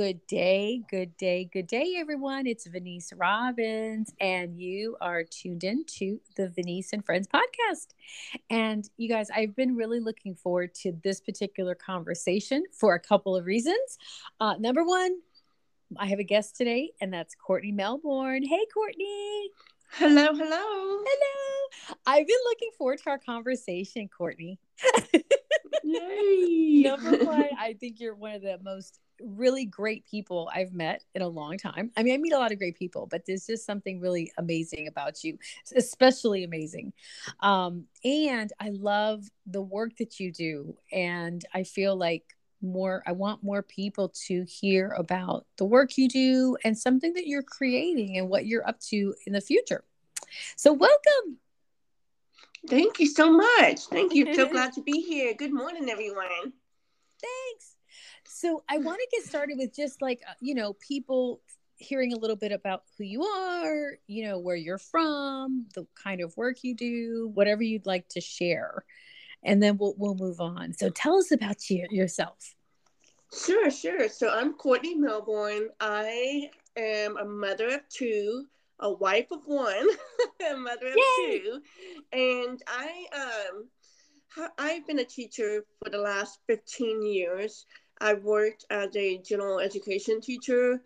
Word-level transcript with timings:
Good 0.00 0.26
day, 0.26 0.80
good 0.88 1.14
day, 1.18 1.50
good 1.52 1.66
day, 1.66 1.96
everyone. 1.98 2.46
It's 2.46 2.66
Venice 2.66 3.12
Robbins, 3.14 4.10
and 4.18 4.58
you 4.58 4.96
are 4.98 5.24
tuned 5.24 5.62
in 5.62 5.84
to 5.98 6.18
the 6.38 6.48
Venice 6.48 6.94
and 6.94 7.04
Friends 7.04 7.28
podcast. 7.28 7.88
And 8.48 8.88
you 8.96 9.10
guys, 9.10 9.28
I've 9.28 9.54
been 9.54 9.76
really 9.76 10.00
looking 10.00 10.34
forward 10.34 10.72
to 10.76 10.98
this 11.04 11.20
particular 11.20 11.74
conversation 11.74 12.64
for 12.72 12.94
a 12.94 12.98
couple 12.98 13.36
of 13.36 13.44
reasons. 13.44 13.98
Uh, 14.40 14.54
number 14.58 14.86
one, 14.86 15.18
I 15.98 16.06
have 16.06 16.18
a 16.18 16.24
guest 16.24 16.56
today, 16.56 16.92
and 17.02 17.12
that's 17.12 17.34
Courtney 17.34 17.72
Melbourne. 17.72 18.42
Hey, 18.42 18.64
Courtney. 18.72 19.50
Hello, 19.92 20.28
hello. 20.32 21.04
Hello. 21.04 21.96
I've 22.06 22.26
been 22.26 22.36
looking 22.46 22.70
forward 22.78 23.00
to 23.02 23.10
our 23.10 23.18
conversation, 23.18 24.08
Courtney. 24.08 24.58
Yay. 25.84 26.84
Number 26.84 27.22
one, 27.22 27.50
I 27.58 27.74
think 27.78 28.00
you're 28.00 28.14
one 28.14 28.36
of 28.36 28.40
the 28.40 28.58
most 28.62 28.98
really 29.22 29.64
great 29.64 30.06
people 30.06 30.50
I've 30.54 30.72
met 30.72 31.04
in 31.14 31.22
a 31.22 31.28
long 31.28 31.58
time. 31.58 31.90
I 31.96 32.02
mean, 32.02 32.14
I 32.14 32.18
meet 32.18 32.32
a 32.32 32.38
lot 32.38 32.52
of 32.52 32.58
great 32.58 32.78
people, 32.78 33.06
but 33.06 33.24
there's 33.26 33.46
just 33.46 33.66
something 33.66 34.00
really 34.00 34.32
amazing 34.38 34.88
about 34.88 35.22
you, 35.24 35.38
especially 35.74 36.44
amazing. 36.44 36.92
Um, 37.40 37.84
and 38.04 38.52
I 38.60 38.70
love 38.70 39.24
the 39.46 39.62
work 39.62 39.96
that 39.96 40.20
you 40.20 40.32
do. 40.32 40.76
And 40.92 41.44
I 41.54 41.64
feel 41.64 41.96
like 41.96 42.24
more, 42.62 43.02
I 43.06 43.12
want 43.12 43.42
more 43.42 43.62
people 43.62 44.12
to 44.26 44.44
hear 44.44 44.94
about 44.98 45.46
the 45.56 45.64
work 45.64 45.96
you 45.96 46.08
do 46.08 46.56
and 46.64 46.76
something 46.76 47.14
that 47.14 47.26
you're 47.26 47.42
creating 47.42 48.18
and 48.18 48.28
what 48.28 48.46
you're 48.46 48.66
up 48.68 48.80
to 48.88 49.14
in 49.26 49.32
the 49.32 49.40
future. 49.40 49.84
So, 50.56 50.72
welcome. 50.72 51.38
Thank 52.68 53.00
you 53.00 53.06
so 53.06 53.32
much. 53.32 53.86
Thank 53.86 54.14
you. 54.14 54.34
So 54.34 54.48
glad 54.52 54.74
to 54.74 54.82
be 54.82 55.00
here. 55.00 55.34
Good 55.34 55.52
morning, 55.52 55.88
everyone. 55.88 56.52
Thanks. 57.20 57.69
So, 58.40 58.62
I 58.70 58.78
want 58.78 58.98
to 58.98 59.16
get 59.18 59.26
started 59.28 59.58
with 59.58 59.74
just 59.74 60.00
like, 60.00 60.22
uh, 60.26 60.32
you 60.40 60.54
know, 60.54 60.72
people 60.74 61.42
hearing 61.76 62.12
a 62.12 62.16
little 62.16 62.36
bit 62.36 62.52
about 62.52 62.84
who 62.96 63.04
you 63.04 63.22
are, 63.22 63.98
you 64.06 64.24
know, 64.24 64.38
where 64.38 64.56
you're 64.56 64.78
from, 64.78 65.66
the 65.74 65.86
kind 66.02 66.22
of 66.22 66.34
work 66.36 66.58
you 66.62 66.74
do, 66.74 67.30
whatever 67.34 67.62
you'd 67.62 67.86
like 67.86 68.08
to 68.10 68.20
share. 68.20 68.84
And 69.42 69.62
then 69.62 69.76
we'll 69.78 69.94
we'll 69.96 70.14
move 70.14 70.40
on. 70.40 70.72
So 70.74 70.90
tell 70.90 71.18
us 71.18 71.32
about 71.32 71.68
you 71.68 71.86
yourself. 71.90 72.54
Sure, 73.32 73.70
sure. 73.70 74.08
So 74.08 74.30
I'm 74.30 74.54
Courtney 74.54 74.94
Melbourne. 74.94 75.68
I 75.80 76.50
am 76.76 77.16
a 77.16 77.24
mother 77.24 77.68
of 77.68 77.88
two, 77.88 78.46
a 78.80 78.92
wife 78.92 79.30
of 79.30 79.40
one, 79.46 79.86
a 80.50 80.56
mother 80.56 80.88
of 80.88 80.96
Yay! 80.96 81.40
two, 81.40 81.60
and 82.12 82.62
I 82.66 83.06
um 83.14 83.68
I've 84.58 84.86
been 84.86 85.00
a 85.00 85.04
teacher 85.04 85.64
for 85.82 85.90
the 85.90 85.98
last 85.98 86.38
15 86.46 87.02
years. 87.04 87.66
I 88.00 88.14
worked 88.14 88.64
as 88.70 88.94
a 88.96 89.18
general 89.18 89.58
education 89.60 90.20
teacher 90.20 90.82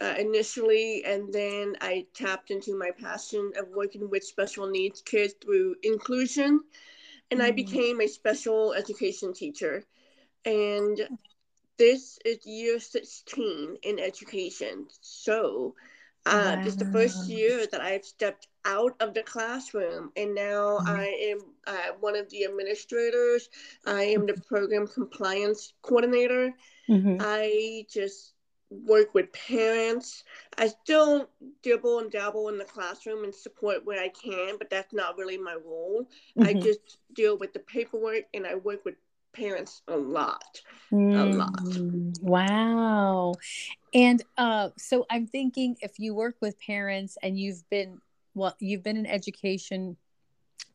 uh, 0.00 0.14
initially, 0.18 1.04
and 1.04 1.32
then 1.32 1.76
I 1.80 2.06
tapped 2.14 2.50
into 2.50 2.76
my 2.76 2.90
passion 2.90 3.52
of 3.56 3.68
working 3.68 4.10
with 4.10 4.24
special 4.24 4.68
needs 4.68 5.00
kids 5.02 5.34
through 5.42 5.76
inclusion, 5.82 6.62
and 7.30 7.42
I 7.42 7.50
Mm. 7.50 7.52
became 7.52 8.00
a 8.00 8.06
special 8.08 8.72
education 8.74 9.32
teacher. 9.32 9.84
And 10.44 11.08
this 11.78 12.18
is 12.24 12.46
year 12.46 12.78
16 12.80 13.76
in 13.82 13.98
education. 13.98 14.86
So, 15.00 15.74
uh, 16.26 16.56
this 16.62 16.74
is 16.74 16.78
the 16.78 16.84
first 16.84 17.28
year 17.28 17.66
that 17.70 17.80
I've 17.80 18.04
stepped 18.04 18.48
out 18.64 18.96
of 19.00 19.14
the 19.14 19.22
classroom, 19.22 20.10
and 20.16 20.34
now 20.34 20.80
Mhm. 20.80 20.86
I 20.86 21.32
am 21.32 21.38
uh, 21.66 21.92
one 22.00 22.16
of 22.16 22.30
the 22.30 22.44
administrators. 22.44 23.48
I 23.86 24.04
am 24.04 24.26
the 24.26 24.34
program 24.34 24.86
compliance 24.86 25.72
coordinator. 25.82 26.52
Mhm. 26.88 27.18
I 27.18 27.86
just 27.90 28.34
work 28.70 29.14
with 29.14 29.32
parents. 29.32 30.24
I 30.58 30.68
still 30.68 31.28
dibble 31.62 31.98
and 32.00 32.10
dabble 32.10 32.48
in 32.48 32.58
the 32.58 32.64
classroom 32.64 33.24
and 33.24 33.34
support 33.34 33.84
where 33.84 34.00
I 34.02 34.08
can, 34.08 34.56
but 34.58 34.70
that's 34.70 34.92
not 34.92 35.18
really 35.18 35.38
my 35.38 35.54
role. 35.54 36.06
I 36.40 36.54
Mhm. 36.54 36.62
just 36.62 36.98
deal 37.14 37.36
with 37.38 37.52
the 37.52 37.60
paperwork 37.60 38.24
and 38.34 38.46
I 38.46 38.54
work 38.56 38.84
with 38.84 38.94
parents 39.34 39.82
a 39.88 39.96
lot. 39.96 40.60
a 40.92 40.96
lot. 40.96 41.62
Mm, 41.64 42.20
Wow. 42.20 43.34
And 43.92 44.22
uh, 44.38 44.70
so 44.76 45.06
I'm 45.10 45.26
thinking 45.26 45.76
if 45.80 45.98
you 45.98 46.14
work 46.14 46.36
with 46.40 46.58
parents 46.60 47.16
and 47.22 47.38
you've 47.38 47.68
been, 47.70 48.00
well, 48.34 48.56
you've 48.58 48.82
been 48.82 48.96
in 48.96 49.06
education 49.06 49.96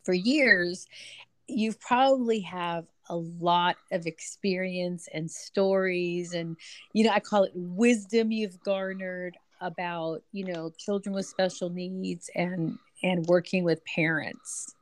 for 0.04 0.14
years, 0.14 0.86
you 1.46 1.72
probably 1.74 2.40
have 2.40 2.86
a 3.08 3.16
lot 3.16 3.76
of 3.92 4.06
experience 4.06 5.08
and 5.12 5.30
stories 5.30 6.32
and, 6.32 6.56
you 6.92 7.04
know, 7.04 7.10
I 7.10 7.20
call 7.20 7.44
it 7.44 7.52
wisdom 7.54 8.30
you've 8.30 8.62
garnered 8.62 9.36
about, 9.60 10.22
you 10.32 10.44
know, 10.44 10.72
children 10.78 11.14
with 11.14 11.26
special 11.26 11.68
needs 11.68 12.30
and 12.34 12.78
and 13.02 13.26
working 13.26 13.64
with 13.64 13.84
parents. 13.84 14.74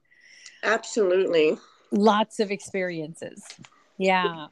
Absolutely. 0.62 1.56
Lots 1.90 2.40
of 2.40 2.50
experiences. 2.50 3.42
Yeah. 3.96 4.46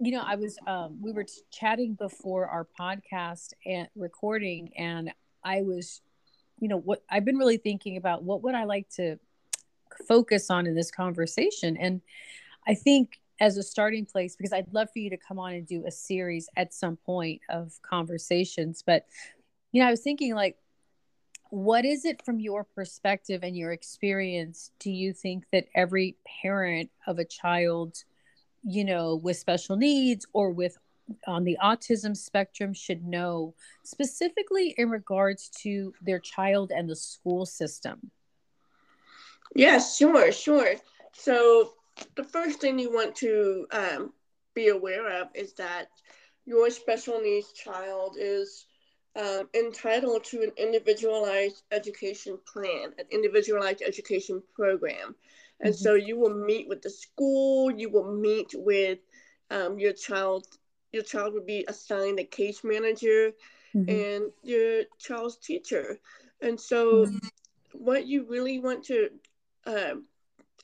You 0.00 0.10
know 0.12 0.22
i 0.26 0.34
was 0.34 0.58
um 0.66 0.98
we 1.00 1.12
were 1.12 1.24
chatting 1.52 1.94
before 1.94 2.46
our 2.48 2.66
podcast 2.78 3.52
and 3.64 3.88
recording 3.94 4.72
and 4.76 5.12
i 5.44 5.62
was 5.62 6.02
you 6.58 6.68
know 6.68 6.78
what 6.78 7.02
i've 7.08 7.24
been 7.24 7.38
really 7.38 7.58
thinking 7.58 7.96
about 7.96 8.24
what 8.24 8.42
would 8.42 8.56
i 8.56 8.64
like 8.64 8.88
to 8.96 9.18
focus 10.08 10.50
on 10.50 10.66
in 10.66 10.74
this 10.74 10.90
conversation. 10.90 11.76
And 11.76 12.00
i 12.66 12.74
think 12.74 13.20
as 13.40 13.56
a 13.56 13.62
starting 13.62 14.04
place 14.04 14.36
because 14.36 14.52
i'd 14.52 14.72
love 14.72 14.88
for 14.92 14.98
you 14.98 15.10
to 15.10 15.16
come 15.16 15.38
on 15.38 15.54
and 15.54 15.66
do 15.66 15.84
a 15.86 15.90
series 15.90 16.48
at 16.56 16.74
some 16.74 16.96
point 16.96 17.40
of 17.48 17.72
conversations 17.82 18.82
but 18.84 19.06
you 19.72 19.80
know 19.80 19.88
i 19.88 19.90
was 19.90 20.00
thinking 20.00 20.34
like 20.34 20.56
what 21.54 21.84
is 21.84 22.04
it 22.04 22.24
from 22.24 22.40
your 22.40 22.64
perspective 22.64 23.40
and 23.42 23.56
your 23.56 23.70
experience 23.70 24.72
do 24.80 24.90
you 24.90 25.12
think 25.12 25.44
that 25.52 25.66
every 25.74 26.16
parent 26.42 26.90
of 27.06 27.18
a 27.18 27.24
child 27.24 27.96
you 28.64 28.84
know 28.84 29.14
with 29.16 29.36
special 29.36 29.76
needs 29.76 30.26
or 30.32 30.50
with 30.50 30.76
on 31.26 31.44
the 31.44 31.56
autism 31.62 32.16
spectrum 32.16 32.72
should 32.72 33.04
know 33.04 33.54
specifically 33.84 34.74
in 34.78 34.88
regards 34.88 35.48
to 35.50 35.92
their 36.02 36.18
child 36.18 36.72
and 36.74 36.88
the 36.88 36.96
school 36.96 37.46
system 37.46 38.10
Yes, 39.54 39.96
sure, 39.96 40.32
sure. 40.32 40.74
So 41.12 41.74
the 42.16 42.24
first 42.24 42.60
thing 42.60 42.78
you 42.78 42.92
want 42.92 43.14
to 43.16 43.66
um, 43.70 44.12
be 44.54 44.68
aware 44.68 45.20
of 45.20 45.28
is 45.34 45.52
that 45.54 45.86
your 46.44 46.70
special 46.70 47.20
needs 47.20 47.52
child 47.52 48.16
is 48.18 48.66
um, 49.16 49.48
entitled 49.54 50.24
to 50.24 50.42
an 50.42 50.52
individualized 50.56 51.62
education 51.70 52.38
plan, 52.52 52.92
an 52.98 53.06
individualized 53.10 53.82
education 53.86 54.42
program. 54.54 55.14
And 55.60 55.74
Mhm. 55.74 55.76
so 55.76 55.94
you 55.94 56.18
will 56.18 56.34
meet 56.34 56.68
with 56.68 56.82
the 56.82 56.90
school, 56.90 57.70
you 57.70 57.90
will 57.90 58.12
meet 58.12 58.50
with 58.54 58.98
um, 59.50 59.78
your 59.78 59.92
child. 59.92 60.46
Your 60.92 61.02
child 61.02 61.34
will 61.34 61.44
be 61.44 61.64
assigned 61.68 62.18
a 62.18 62.24
case 62.24 62.62
manager 62.64 63.32
Mhm. 63.74 63.88
and 63.88 64.24
your 64.42 64.84
child's 64.98 65.36
teacher. 65.36 65.98
And 66.40 66.60
so, 66.60 67.12
Mhm. 67.12 67.30
what 67.72 68.06
you 68.06 68.24
really 68.28 68.58
want 68.58 68.84
to, 68.84 69.10
um, 69.66 70.04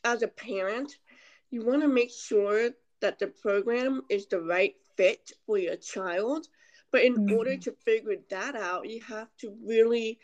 as 0.05 0.23
a 0.23 0.29
parent, 0.29 0.99
you 1.51 1.63
want 1.65 1.83
to 1.83 1.89
make 1.89 2.11
sure 2.11 2.71
that 3.01 3.19
the 3.19 3.27
program 3.29 4.03
is 4.09 4.27
the 4.27 4.41
right 4.41 4.75
fit 4.97 5.33
for 5.47 5.59
your 5.59 5.77
child. 5.77 6.47
But 6.91 7.05
in 7.05 7.17
Mhm. 7.17 7.37
order 7.37 7.57
to 7.57 7.73
figure 7.85 8.17
that 8.31 8.55
out, 8.57 8.89
you 8.89 9.01
have 9.03 9.29
to 9.39 9.57
really 9.65 10.19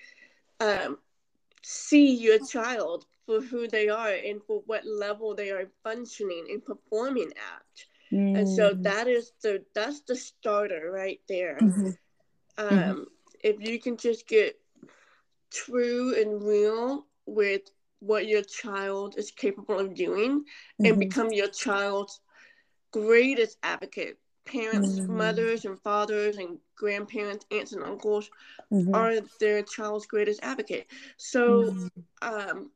um, 0.61 0.99
see 1.63 2.15
your 2.15 2.39
child 2.39 3.07
for 3.27 3.41
who 3.41 3.69
they 3.69 3.89
are 3.89 4.11
and 4.13 4.43
for 4.47 4.63
what 4.67 4.87
level 4.87 5.35
they 5.35 5.51
are 5.51 5.69
functioning 5.83 6.47
and 6.51 6.65
performing 6.65 7.33
at. 7.37 7.85
And 8.37 8.49
so 8.49 8.75
Mhm. 8.75 8.83
that 8.83 9.07
is 9.09 9.33
the 9.43 9.65
that's 9.75 10.01
the 10.01 10.17
starter 10.17 10.91
right 10.93 11.21
there. 11.29 11.59
Mhm. 11.61 11.97
Um, 12.59 13.07
if 13.43 13.61
you 13.61 13.79
can 13.81 13.97
just 13.97 14.27
get 14.27 14.59
true 15.51 16.15
and 16.21 16.43
real 16.43 17.07
with 17.27 17.63
what 18.01 18.27
your 18.27 18.43
child 18.43 19.17
is 19.19 19.31
capable 19.31 19.79
of 19.79 19.95
doing 19.95 20.45
and 20.85 20.97
Mhm. 20.97 21.01
become 21.01 21.33
your 21.33 21.49
child's 21.49 22.21
greatest 22.93 23.59
advocate. 23.63 24.19
Parents, 24.47 25.01
Mhm. 25.01 25.09
mothers, 25.09 25.65
and 25.65 25.79
fathers, 25.81 26.39
and 26.39 26.59
grandparents, 26.77 27.47
aunts, 27.51 27.73
and 27.73 27.83
uncles 27.85 28.31
Mhm. 28.71 28.95
are 28.95 29.21
their 29.41 29.63
child's 29.63 30.07
greatest 30.07 30.41
advocate. 30.43 30.87
So, 31.17 31.77
Mhm. 31.81 32.05
um, 32.23 32.71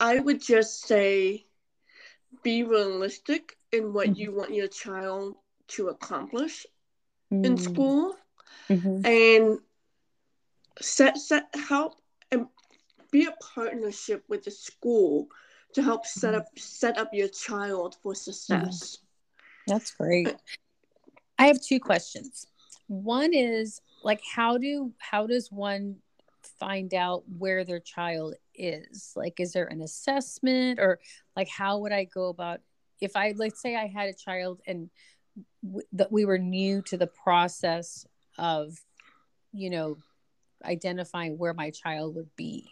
I 0.00 0.18
would 0.20 0.40
just 0.42 0.80
say 0.86 1.46
be 2.42 2.62
realistic 2.64 3.58
in 3.72 3.92
what 3.92 4.16
you 4.16 4.32
want 4.32 4.54
your 4.54 4.68
child 4.68 5.36
to 5.68 5.88
accomplish 5.88 6.66
in 7.42 7.56
Mhm. 7.56 7.58
school 7.58 8.16
Mhm. 8.68 9.04
and 9.04 9.60
set 10.80 11.16
set 11.18 11.48
help 11.68 12.00
and 12.30 12.46
be 13.10 13.26
a 13.26 13.32
partnership 13.54 14.24
with 14.28 14.44
the 14.44 14.50
school 14.50 15.28
to 15.72 15.82
help 15.82 16.06
set 16.06 16.34
up 16.34 16.46
set 16.58 16.96
up 16.98 17.10
your 17.12 17.28
child 17.28 17.96
for 18.02 18.14
success. 18.14 18.98
That's 19.66 19.90
great. 19.92 20.34
I 21.38 21.46
have 21.48 21.60
two 21.60 21.80
questions. 21.80 22.46
one 22.88 23.34
is 23.34 23.80
like 24.04 24.20
how 24.34 24.58
do 24.58 24.92
how 24.98 25.26
does 25.26 25.50
one 25.50 25.96
find 26.60 26.94
out 26.94 27.24
where 27.38 27.64
their 27.64 27.80
child 27.80 28.34
is 28.54 29.12
like 29.16 29.40
is 29.40 29.52
there 29.52 29.66
an 29.66 29.82
assessment 29.82 30.78
or 30.78 31.00
like 31.34 31.48
how 31.48 31.78
would 31.78 31.90
i 31.92 32.04
go 32.04 32.28
about 32.28 32.60
if 33.00 33.16
i 33.16 33.34
let's 33.36 33.60
say 33.60 33.74
i 33.74 33.86
had 33.88 34.08
a 34.08 34.14
child 34.14 34.60
and 34.66 34.88
w- 35.64 35.86
that 35.92 36.12
we 36.12 36.24
were 36.24 36.38
new 36.38 36.80
to 36.82 36.96
the 36.96 37.08
process 37.08 38.06
of 38.38 38.78
you 39.52 39.68
know 39.68 39.96
identifying 40.64 41.36
where 41.36 41.52
my 41.52 41.70
child 41.70 42.14
would 42.14 42.30
be 42.36 42.70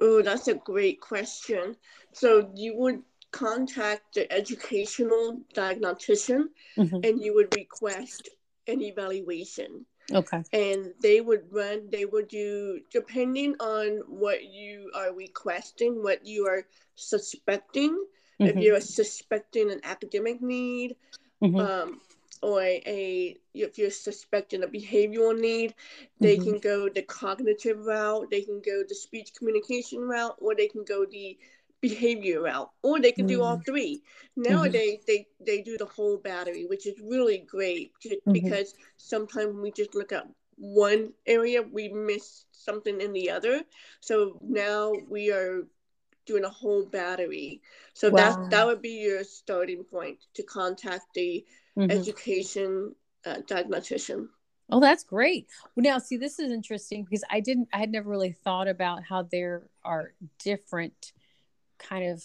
oh 0.00 0.20
that's 0.20 0.48
a 0.48 0.54
great 0.54 1.00
question 1.00 1.76
so 2.12 2.50
you 2.56 2.74
would 2.76 3.00
contact 3.42 4.14
the 4.14 4.24
educational 4.32 5.40
diagnostician 5.54 6.48
mm-hmm. 6.78 7.00
and 7.02 7.20
you 7.20 7.34
would 7.34 7.54
request 7.56 8.28
an 8.68 8.80
evaluation 8.80 9.84
Okay. 10.12 10.42
And 10.52 10.92
they 11.00 11.20
would 11.20 11.44
run, 11.50 11.88
they 11.90 12.04
would 12.04 12.28
do, 12.28 12.80
depending 12.90 13.54
on 13.60 14.02
what 14.06 14.44
you 14.44 14.90
are 14.94 15.14
requesting, 15.14 16.02
what 16.02 16.26
you 16.26 16.46
are 16.46 16.66
suspecting, 16.94 17.92
mm-hmm. 18.40 18.46
if 18.46 18.56
you're 18.56 18.80
suspecting 18.80 19.70
an 19.70 19.80
academic 19.82 20.42
need, 20.42 20.96
mm-hmm. 21.42 21.58
um, 21.58 22.00
or 22.42 22.60
a, 22.60 23.36
if 23.54 23.78
you're 23.78 23.90
suspecting 23.90 24.62
a 24.62 24.66
behavioral 24.66 25.38
need, 25.38 25.74
they 26.20 26.36
mm-hmm. 26.36 26.50
can 26.50 26.58
go 26.58 26.88
the 26.90 27.02
cognitive 27.02 27.86
route, 27.86 28.28
they 28.30 28.42
can 28.42 28.60
go 28.60 28.82
the 28.86 28.94
speech 28.94 29.32
communication 29.34 30.00
route, 30.00 30.36
or 30.38 30.54
they 30.54 30.68
can 30.68 30.84
go 30.84 31.06
the 31.06 31.38
behavior 31.88 32.40
route, 32.42 32.70
or 32.82 32.98
they 32.98 33.12
can 33.12 33.26
do 33.26 33.42
all 33.42 33.58
mm. 33.58 33.66
three. 33.66 34.02
Nowadays, 34.36 35.00
mm-hmm. 35.00 35.10
they 35.10 35.26
they 35.44 35.60
do 35.62 35.76
the 35.76 35.90
whole 35.96 36.16
battery, 36.16 36.64
which 36.64 36.86
is 36.86 36.94
really 37.02 37.38
great 37.38 37.92
mm-hmm. 38.00 38.32
because 38.32 38.74
sometimes 38.96 39.54
we 39.54 39.70
just 39.70 39.94
look 39.94 40.10
at 40.12 40.26
one 40.56 41.12
area, 41.26 41.60
we 41.62 41.88
miss 41.88 42.46
something 42.52 43.00
in 43.00 43.12
the 43.12 43.30
other. 43.30 43.62
So 44.00 44.38
now 44.40 44.92
we 45.08 45.30
are 45.30 45.66
doing 46.26 46.44
a 46.44 46.56
whole 46.60 46.86
battery. 46.86 47.60
So 47.92 48.08
wow. 48.08 48.16
that 48.16 48.50
that 48.50 48.66
would 48.66 48.80
be 48.80 48.96
your 49.08 49.24
starting 49.24 49.84
point 49.84 50.18
to 50.36 50.42
contact 50.42 51.06
the 51.14 51.44
mm-hmm. 51.76 51.90
education 51.90 52.94
uh, 53.26 53.40
diagnostician. 53.46 54.30
Oh, 54.70 54.80
that's 54.80 55.04
great. 55.04 55.48
Well, 55.76 55.84
now 55.84 55.98
see, 55.98 56.16
this 56.16 56.38
is 56.38 56.50
interesting 56.50 57.04
because 57.04 57.24
I 57.30 57.40
didn't, 57.40 57.68
I 57.74 57.78
had 57.78 57.92
never 57.92 58.08
really 58.08 58.32
thought 58.32 58.66
about 58.66 59.02
how 59.04 59.24
there 59.24 59.68
are 59.84 60.14
different 60.38 61.12
kind 61.88 62.10
of 62.10 62.22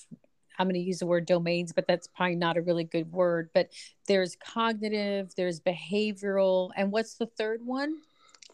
I'm 0.60 0.68
going 0.68 0.76
to 0.76 0.82
use 0.82 1.00
the 1.00 1.08
word 1.08 1.26
domains, 1.26 1.72
but 1.72 1.88
that's 1.88 2.08
probably 2.08 2.36
not 2.36 2.58
a 2.58 2.62
really 2.62 2.84
good 2.84 3.12
word. 3.12 3.50
But 3.54 3.70
there's 4.08 4.36
cognitive, 4.36 5.34
there's 5.36 5.62
behavioral, 5.62 6.72
and 6.76 6.92
what's 6.92 7.16
the 7.16 7.28
third 7.38 7.62
one? 7.66 7.96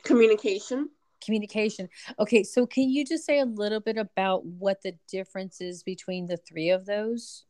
Communication. 0.03 0.89
Communication. 1.23 1.89
Okay, 2.19 2.43
so 2.43 2.67
can 2.67 2.89
you 2.89 3.03
just 3.03 3.25
say 3.25 3.39
a 3.39 3.45
little 3.45 3.79
bit 3.79 3.97
about 3.97 4.45
what 4.45 4.83
the 4.83 4.93
difference 5.09 5.59
is 5.61 5.81
between 5.81 6.27
the 6.27 6.37
three 6.37 6.69
of 6.69 6.85
those? 6.85 7.45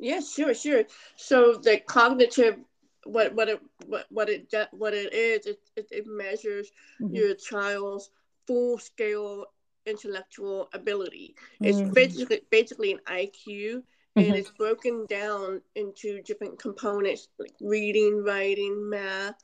Yeah, 0.00 0.20
sure, 0.20 0.54
sure. 0.54 0.84
So 1.14 1.54
the 1.54 1.78
cognitive, 1.78 2.56
what 3.04 3.34
what 3.34 3.48
it 3.48 3.60
what 3.86 4.06
what 4.10 4.28
it 4.28 4.52
what 4.72 4.92
it 4.92 5.14
is, 5.14 5.46
it 5.46 5.58
it, 5.76 5.86
it 5.92 6.04
measures 6.08 6.72
mm-hmm. 7.00 7.14
your 7.14 7.34
child's 7.34 8.10
full 8.46 8.78
scale 8.78 9.44
intellectual 9.86 10.68
ability. 10.72 11.34
It's 11.60 11.78
mm-hmm. 11.78 11.92
basically 11.92 12.40
basically 12.50 12.92
an 12.92 13.00
IQ 13.06 13.82
and 14.16 14.26
mm-hmm. 14.26 14.34
it's 14.34 14.50
broken 14.50 15.06
down 15.08 15.60
into 15.76 16.20
different 16.22 16.58
components 16.58 17.28
like 17.38 17.54
reading, 17.60 18.24
writing, 18.24 18.90
math, 18.90 19.36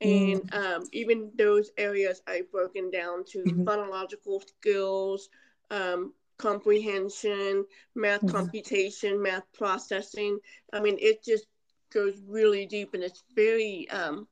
and 0.00 0.42
mm-hmm. 0.42 0.58
um, 0.58 0.84
even 0.92 1.32
those 1.36 1.70
areas 1.76 2.22
are 2.28 2.38
broken 2.52 2.90
down 2.90 3.24
to 3.24 3.38
mm-hmm. 3.38 3.64
phonological 3.64 4.40
skills, 4.46 5.28
um, 5.70 6.12
comprehension, 6.38 7.64
math 7.96 8.20
mm-hmm. 8.20 8.36
computation, 8.36 9.20
math 9.20 9.44
processing. 9.54 10.38
I 10.72 10.80
mean, 10.80 10.98
it 11.00 11.24
just 11.24 11.46
goes 11.92 12.14
really 12.26 12.66
deep 12.66 12.94
and 12.94 13.02
it's 13.02 13.24
very 13.34 13.88
um, 13.90 14.28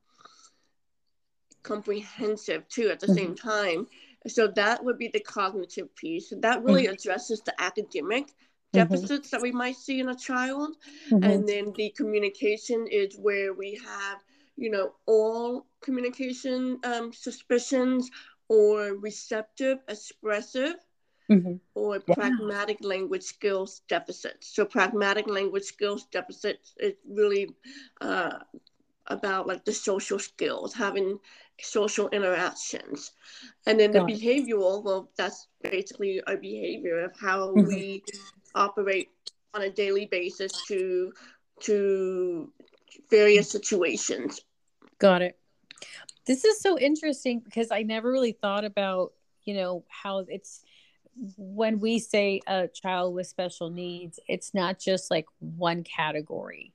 comprehensive 1.63 2.67
too 2.69 2.89
at 2.89 2.99
the 2.99 3.07
same 3.07 3.35
mm-hmm. 3.35 3.49
time. 3.49 3.87
So 4.27 4.47
that 4.47 4.83
would 4.83 4.97
be 4.97 5.07
the 5.07 5.19
cognitive 5.19 5.95
piece. 5.95 6.33
That 6.37 6.63
really 6.63 6.83
mm-hmm. 6.83 6.93
addresses 6.93 7.41
the 7.41 7.59
academic 7.61 8.27
mm-hmm. 8.27 8.79
deficits 8.79 9.27
mm-hmm. 9.27 9.35
that 9.35 9.41
we 9.41 9.51
might 9.51 9.75
see 9.75 9.99
in 9.99 10.09
a 10.09 10.15
child. 10.15 10.75
Mm-hmm. 11.09 11.23
And 11.23 11.47
then 11.47 11.73
the 11.75 11.89
communication 11.89 12.87
is 12.89 13.17
where 13.17 13.53
we 13.53 13.79
have, 13.83 14.19
you 14.57 14.69
know, 14.69 14.93
all 15.07 15.65
communication 15.81 16.79
um, 16.83 17.11
suspicions 17.13 18.11
or 18.47 18.95
receptive, 18.95 19.79
expressive, 19.87 20.75
mm-hmm. 21.29 21.55
or 21.73 21.99
pragmatic 21.99 22.83
language 22.83 23.23
skills 23.23 23.81
deficits. 23.87 24.53
So 24.53 24.65
pragmatic 24.65 25.27
language 25.27 25.63
skills 25.63 26.05
deficits 26.11 26.73
is 26.77 26.93
really 27.09 27.49
uh, 28.01 28.39
about 29.11 29.47
like 29.47 29.65
the 29.65 29.73
social 29.73 30.19
skills, 30.19 30.73
having 30.73 31.19
social 31.59 32.09
interactions. 32.09 33.11
And 33.65 33.79
then 33.79 33.91
the 33.91 33.99
behavioral, 33.99 34.83
well, 34.83 35.11
that's 35.17 35.47
basically 35.61 36.21
our 36.25 36.37
behavior 36.37 36.99
of 37.01 37.11
how 37.19 37.49
mm-hmm. 37.49 37.67
we 37.67 38.03
operate 38.55 39.09
on 39.53 39.63
a 39.63 39.69
daily 39.69 40.05
basis 40.05 40.51
to 40.67 41.11
to 41.61 42.51
various 43.09 43.49
situations. 43.49 44.41
Got 44.99 45.21
it. 45.21 45.37
This 46.25 46.45
is 46.45 46.59
so 46.59 46.77
interesting 46.77 47.39
because 47.39 47.71
I 47.71 47.83
never 47.83 48.11
really 48.11 48.31
thought 48.31 48.65
about, 48.65 49.13
you 49.43 49.53
know, 49.53 49.83
how 49.87 50.19
it's 50.27 50.61
when 51.37 51.79
we 51.79 51.99
say 51.99 52.39
a 52.47 52.67
child 52.67 53.13
with 53.13 53.27
special 53.27 53.69
needs, 53.69 54.19
it's 54.27 54.53
not 54.53 54.79
just 54.79 55.11
like 55.11 55.25
one 55.39 55.83
category 55.83 56.73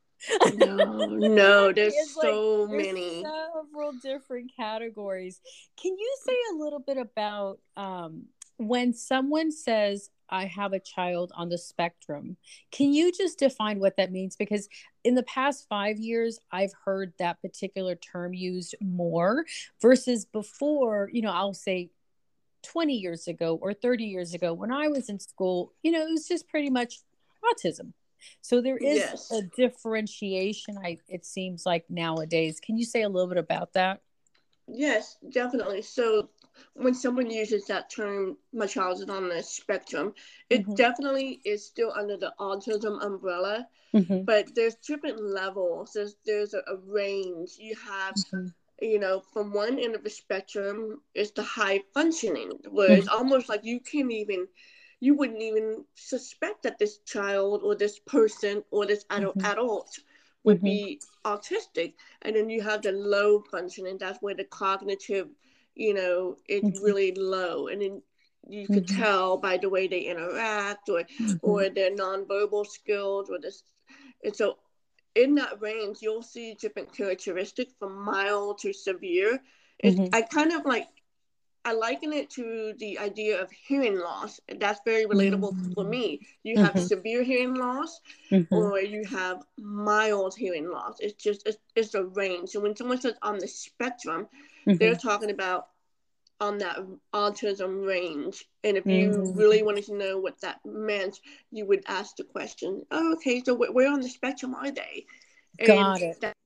no, 0.54 1.06
no, 1.06 1.72
there's 1.72 1.94
so 2.10 2.62
like, 2.62 2.70
there's 2.70 2.86
many. 2.86 3.22
Several 3.22 3.92
different 4.02 4.52
categories. 4.56 5.40
Can 5.80 5.96
you 5.96 6.16
say 6.26 6.36
a 6.52 6.56
little 6.56 6.80
bit 6.80 6.96
about 6.96 7.58
um, 7.76 8.24
when 8.58 8.92
someone 8.92 9.52
says, 9.52 10.10
I 10.28 10.46
have 10.46 10.72
a 10.72 10.80
child 10.80 11.32
on 11.36 11.48
the 11.48 11.58
spectrum. 11.58 12.36
Can 12.72 12.92
you 12.92 13.12
just 13.12 13.38
define 13.38 13.78
what 13.78 13.96
that 13.96 14.10
means? 14.10 14.36
Because 14.36 14.68
in 15.04 15.14
the 15.14 15.22
past 15.22 15.66
five 15.68 15.98
years, 15.98 16.38
I've 16.50 16.72
heard 16.84 17.12
that 17.18 17.40
particular 17.40 17.94
term 17.94 18.34
used 18.34 18.74
more 18.80 19.44
versus 19.80 20.24
before, 20.24 21.10
you 21.12 21.22
know, 21.22 21.30
I'll 21.30 21.54
say 21.54 21.90
20 22.64 22.94
years 22.94 23.28
ago 23.28 23.58
or 23.62 23.72
30 23.72 24.04
years 24.04 24.34
ago 24.34 24.52
when 24.52 24.72
I 24.72 24.88
was 24.88 25.08
in 25.08 25.20
school, 25.20 25.72
you 25.82 25.92
know, 25.92 26.00
it 26.00 26.10
was 26.10 26.26
just 26.26 26.48
pretty 26.48 26.70
much 26.70 26.98
autism. 27.44 27.92
So 28.40 28.60
there 28.60 28.76
is 28.76 28.96
yes. 28.96 29.30
a 29.30 29.42
differentiation. 29.56 30.78
I 30.78 30.98
it 31.08 31.24
seems 31.24 31.66
like 31.66 31.84
nowadays. 31.88 32.60
Can 32.60 32.76
you 32.76 32.84
say 32.84 33.02
a 33.02 33.08
little 33.08 33.28
bit 33.28 33.38
about 33.38 33.72
that? 33.74 34.00
Yes, 34.68 35.16
definitely. 35.30 35.82
So 35.82 36.30
when 36.74 36.94
someone 36.94 37.30
uses 37.30 37.66
that 37.66 37.90
term, 37.90 38.36
my 38.52 38.66
child 38.66 39.00
is 39.00 39.08
on 39.08 39.28
the 39.28 39.42
spectrum, 39.42 40.14
it 40.50 40.62
mm-hmm. 40.62 40.74
definitely 40.74 41.40
is 41.44 41.64
still 41.64 41.92
under 41.96 42.16
the 42.16 42.32
autism 42.40 43.04
umbrella. 43.04 43.68
Mm-hmm. 43.94 44.24
But 44.24 44.54
there's 44.54 44.74
different 44.76 45.22
levels. 45.22 45.92
There's 45.94 46.16
there's 46.24 46.54
a, 46.54 46.58
a 46.58 46.76
range. 46.86 47.52
You 47.58 47.76
have 47.76 48.14
mm-hmm 48.14 48.48
you 48.80 48.98
know, 48.98 49.22
from 49.32 49.52
one 49.52 49.78
end 49.78 49.94
of 49.94 50.04
the 50.04 50.10
spectrum 50.10 51.00
is 51.14 51.32
the 51.32 51.42
high 51.42 51.80
functioning, 51.94 52.52
where 52.70 52.92
it's 52.92 53.06
mm-hmm. 53.06 53.16
almost 53.16 53.48
like 53.48 53.64
you 53.64 53.80
can't 53.80 54.12
even 54.12 54.46
you 55.00 55.14
wouldn't 55.14 55.42
even 55.42 55.84
suspect 55.94 56.62
that 56.62 56.78
this 56.78 56.98
child 56.98 57.62
or 57.62 57.74
this 57.74 57.98
person 57.98 58.62
or 58.70 58.86
this 58.86 59.04
adult, 59.10 59.36
mm-hmm. 59.36 59.52
adult 59.52 59.98
would 60.44 60.58
mm-hmm. 60.58 60.66
be 60.66 61.00
autistic. 61.24 61.94
And 62.22 62.36
then 62.36 62.48
you 62.48 62.62
have 62.62 62.82
the 62.82 62.92
low 62.92 63.42
functioning, 63.50 63.98
that's 63.98 64.22
where 64.22 64.34
the 64.34 64.44
cognitive, 64.44 65.28
you 65.74 65.94
know, 65.94 66.36
it's 66.48 66.64
mm-hmm. 66.64 66.84
really 66.84 67.12
low. 67.14 67.68
And 67.68 67.82
then 67.82 68.02
you 68.48 68.66
could 68.66 68.86
mm-hmm. 68.86 69.02
tell 69.02 69.36
by 69.36 69.56
the 69.56 69.68
way 69.68 69.88
they 69.88 70.00
interact 70.00 70.88
or 70.88 71.02
mm-hmm. 71.02 71.34
or 71.42 71.68
their 71.68 71.90
nonverbal 71.90 72.66
skills 72.66 73.28
or 73.28 73.40
this 73.40 73.64
and 74.22 74.34
so 74.34 74.56
in 75.14 75.34
that 75.34 75.60
range 75.60 75.98
you'll 76.00 76.22
see 76.22 76.54
different 76.54 76.92
characteristics 76.92 77.72
from 77.78 78.04
mild 78.04 78.58
to 78.58 78.72
severe. 78.72 79.40
It's, 79.78 79.96
mm-hmm. 79.96 80.14
I 80.14 80.22
kind 80.22 80.52
of 80.52 80.64
like 80.64 80.86
I 81.66 81.72
liken 81.72 82.12
it 82.12 82.30
to 82.30 82.74
the 82.78 82.96
idea 83.00 83.42
of 83.42 83.50
hearing 83.50 83.98
loss. 83.98 84.38
That's 84.60 84.78
very 84.84 85.04
relatable 85.04 85.52
mm-hmm. 85.52 85.72
for 85.72 85.82
me. 85.82 86.20
You 86.44 86.58
have 86.58 86.74
mm-hmm. 86.74 86.86
severe 86.86 87.24
hearing 87.24 87.54
loss, 87.54 88.00
mm-hmm. 88.30 88.54
or 88.54 88.78
you 88.78 89.04
have 89.06 89.42
mild 89.58 90.36
hearing 90.36 90.70
loss. 90.70 90.98
It's 91.00 91.20
just 91.20 91.44
it's, 91.44 91.58
it's 91.74 91.94
a 91.94 92.04
range. 92.04 92.50
So 92.50 92.60
when 92.60 92.76
someone 92.76 93.00
says 93.00 93.14
on 93.20 93.38
the 93.38 93.48
spectrum, 93.48 94.28
they're 94.64 94.92
mm-hmm. 94.92 95.08
talking 95.08 95.30
about 95.30 95.66
on 96.40 96.58
that 96.58 96.78
autism 97.12 97.84
range. 97.84 98.44
And 98.62 98.76
if 98.76 98.86
you 98.86 99.10
mm-hmm. 99.10 99.36
really 99.36 99.64
wanted 99.64 99.86
to 99.86 99.96
know 99.96 100.18
what 100.18 100.40
that 100.42 100.60
meant, 100.64 101.18
you 101.50 101.66
would 101.66 101.82
ask 101.88 102.14
the 102.14 102.22
question, 102.22 102.86
"Oh, 102.92 103.14
okay. 103.14 103.42
So 103.44 103.54
where 103.56 103.90
on 103.90 104.00
the 104.00 104.08
spectrum 104.08 104.54
are 104.54 104.70
they?" 104.70 105.06
Got 105.66 106.00
and 106.00 106.12
it. 106.12 106.20
That 106.20 106.36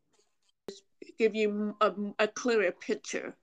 give 1.19 1.35
you 1.35 1.77
a, 1.83 1.93
a 2.19 2.27
clearer 2.27 2.73
picture. 2.73 3.37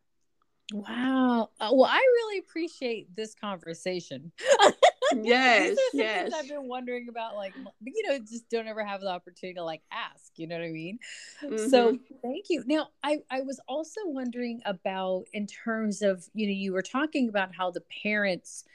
Wow. 0.74 1.50
Uh, 1.60 1.70
well, 1.72 1.90
I 1.90 1.98
really 1.98 2.40
appreciate 2.40 3.16
this 3.16 3.34
conversation. 3.34 4.32
yes, 5.24 5.78
yes. 5.94 6.34
I've 6.34 6.50
been 6.50 6.68
wondering 6.68 7.08
about, 7.10 7.36
like, 7.36 7.54
you 7.82 8.08
know, 8.08 8.20
just 8.20 8.50
don't 8.50 8.68
ever 8.68 8.84
have 8.84 9.00
the 9.00 9.08
opportunity 9.08 9.56
to 9.56 9.64
like 9.64 9.82
ask. 9.92 10.34
You 10.36 10.48
know 10.48 10.58
what 10.58 10.66
I 10.66 10.72
mean? 10.72 11.00
Mm-hmm. 11.42 11.70
So, 11.70 11.98
thank 12.22 12.46
you. 12.50 12.64
Now, 12.66 12.90
I 13.02 13.20
I 13.32 13.42
was 13.42 13.62
also 13.68 14.02
wondering 14.06 14.62
about 14.66 15.26
in 15.32 15.48
terms 15.48 16.02
of 16.02 16.26
you 16.34 16.48
know 16.48 16.54
you 16.54 16.74
were 16.74 16.82
talking 16.82 17.30
about 17.30 17.56
how 17.56 17.72
the 17.72 17.84
parents 18.04 18.66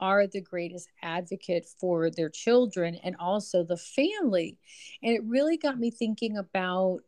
are 0.00 0.26
the 0.26 0.40
greatest 0.40 0.88
advocate 1.02 1.66
for 1.78 2.10
their 2.10 2.30
children 2.30 2.96
and 3.04 3.14
also 3.16 3.62
the 3.62 3.76
family, 3.76 4.58
and 5.02 5.14
it 5.14 5.22
really 5.24 5.58
got 5.58 5.78
me 5.78 5.90
thinking 5.90 6.38
about 6.38 7.00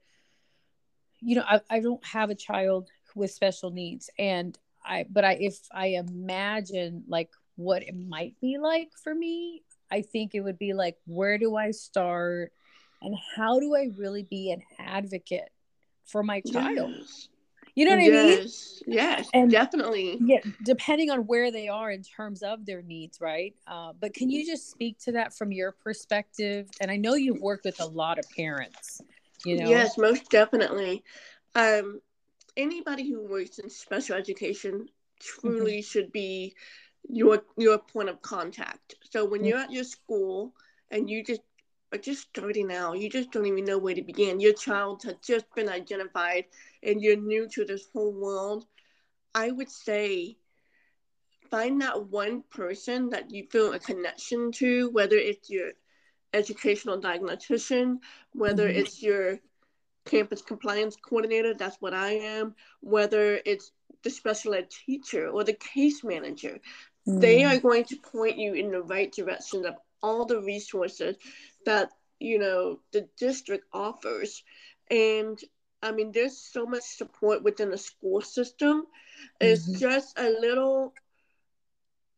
you 1.21 1.37
know 1.37 1.45
I, 1.49 1.61
I 1.71 1.81
don't 1.81 2.05
have 2.05 2.29
a 2.29 2.35
child 2.35 2.91
with 3.15 3.31
special 3.31 3.71
needs. 3.71 4.11
And 4.19 4.59
i 4.85 5.05
but 5.11 5.25
i 5.25 5.33
if 5.41 5.59
i 5.73 5.87
imagine 5.87 7.03
like 7.09 7.31
what 7.57 7.83
it 7.83 7.95
might 7.97 8.35
be 8.41 8.59
like 8.59 8.91
for 9.03 9.15
me 9.15 9.63
i 9.91 10.03
think 10.03 10.35
it 10.35 10.41
would 10.41 10.59
be 10.59 10.75
like 10.75 10.97
where 11.07 11.39
do 11.39 11.57
i 11.57 11.71
start 11.71 12.53
and 13.03 13.17
how 13.37 13.59
do 13.61 13.75
i 13.75 13.89
really 13.97 14.25
be 14.25 14.51
an 14.51 14.63
advocate 14.79 15.51
for 16.07 16.23
my 16.23 16.41
child? 16.41 16.93
Yes. 16.95 17.29
you 17.75 17.87
know 17.87 17.93
what 17.93 18.05
yes. 18.05 18.83
i 18.87 18.91
mean? 18.91 18.99
Yes 18.99 19.29
and 19.33 19.51
definitely. 19.51 20.19
yeah 20.21 20.41
depending 20.65 21.11
on 21.11 21.21
where 21.21 21.51
they 21.51 21.69
are 21.69 21.91
in 21.91 22.03
terms 22.03 22.43
of 22.43 22.67
their 22.67 22.83
needs 22.83 23.21
right? 23.21 23.55
Uh, 23.67 23.93
but 23.99 24.13
can 24.13 24.29
you 24.29 24.45
just 24.45 24.71
speak 24.71 24.99
to 25.01 25.13
that 25.13 25.35
from 25.35 25.51
your 25.53 25.73
perspective? 25.73 26.69
And 26.81 26.91
i 26.91 26.97
know 26.97 27.15
you've 27.15 27.41
worked 27.41 27.65
with 27.65 27.81
a 27.81 27.87
lot 27.87 28.19
of 28.19 28.27
parents 28.37 29.01
you 29.47 29.59
know? 29.59 29.69
Yes 29.69 29.97
most 29.97 30.31
definitely. 30.31 31.05
Um 31.55 32.01
anybody 32.57 33.09
who 33.09 33.27
works 33.27 33.59
in 33.59 33.71
special 33.71 34.17
education 34.17 34.89
truly 35.21 35.79
mm-hmm. 35.79 35.83
should 35.83 36.13
be 36.13 36.55
your 37.09 37.43
your 37.57 37.79
point 37.79 38.09
of 38.09 38.23
contact. 38.23 38.95
So 39.11 39.25
when 39.25 39.41
mm-hmm. 39.41 39.49
you're 39.49 39.59
at 39.59 39.73
your 39.73 39.85
school 39.85 40.55
and 40.91 41.09
you 41.09 41.23
just 41.23 41.43
are 41.93 41.99
just 41.99 42.29
starting 42.29 42.73
out, 42.73 42.99
you 42.99 43.09
just 43.09 43.31
don't 43.31 43.47
even 43.47 43.65
know 43.65 43.79
where 43.79 43.95
to 43.95 44.03
begin. 44.03 44.41
Your 44.41 44.55
child 44.55 45.03
has 45.05 45.17
just 45.25 45.47
been 45.55 45.69
identified 45.69 46.47
and 46.83 47.01
you're 47.01 47.17
new 47.17 47.49
to 47.51 47.65
this 47.65 47.87
whole 47.93 48.13
world. 48.13 48.67
I 49.35 49.51
would 49.51 49.71
say 49.71 50.37
find 51.51 51.81
that 51.83 52.07
one 52.09 52.43
person 52.51 53.11
that 53.11 53.31
you 53.31 53.47
feel 53.51 53.73
a 53.73 53.79
connection 53.79 54.51
to, 54.53 54.91
whether 54.91 55.17
it's 55.17 55.51
your 55.51 55.73
educational 56.33 57.01
diagnostician, 57.01 58.01
whether 58.33 58.69
mm-hmm. 58.69 58.79
it's 58.81 59.03
your 59.03 59.39
campus 60.15 60.43
compliance 60.43 60.97
coordinator, 60.97 61.55
that's 61.55 61.81
what 61.81 61.93
I 61.93 62.13
am, 62.13 62.55
whether 62.81 63.41
it's 63.45 63.73
the 64.05 64.11
special 64.11 64.55
ed 64.55 64.71
teacher 64.71 65.29
or 65.29 65.43
the 65.43 65.55
case 65.75 66.05
manager, 66.05 66.61
mm. 67.09 67.21
they 67.21 67.43
are 67.43 67.59
going 67.59 67.85
to 67.85 67.97
point 67.97 68.39
you 68.39 68.55
in 68.55 68.71
the 68.71 68.83
right 68.83 69.11
direction 69.11 69.67
of 69.67 69.75
all 70.03 70.25
the 70.25 70.41
resources 70.41 71.17
that, 71.67 71.91
you 72.21 72.39
know, 72.39 72.79
the 72.93 73.09
district 73.19 73.65
offers. 73.73 74.45
And 74.91 75.39
I 75.83 75.91
mean, 75.91 76.13
there's 76.13 76.39
so 76.39 76.65
much 76.65 76.85
support 76.85 77.43
within 77.43 77.71
the 77.71 77.79
school 77.79 78.21
system. 78.21 78.87
It's 79.41 79.69
mm-hmm. 79.69 79.81
just 79.81 80.19
a 80.19 80.29
little, 80.29 80.95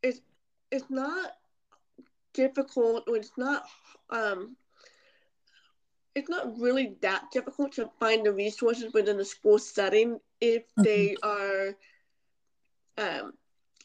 it's, 0.02 0.20
it's 0.70 0.90
not 0.90 1.30
difficult, 2.34 3.04
or 3.08 3.16
it's 3.16 3.32
not, 3.38 3.64
um, 4.10 4.56
it's 6.16 6.30
not 6.30 6.58
really 6.58 6.96
that 7.02 7.30
difficult 7.30 7.72
to 7.72 7.90
find 8.00 8.24
the 8.24 8.32
resources 8.32 8.92
within 8.94 9.18
the 9.18 9.24
school 9.24 9.58
setting 9.58 10.18
if 10.40 10.62
mm-hmm. 10.62 10.82
they 10.82 11.16
are 11.22 11.76
um, 12.96 13.34